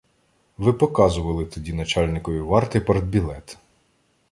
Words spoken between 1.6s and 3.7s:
начальникові варти партбілет.